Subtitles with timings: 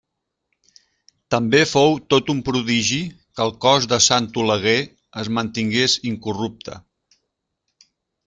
[1.35, 4.75] També fou tot un prodigi que el cos de Sant Oleguer
[5.25, 6.79] es mantingués incorrupte.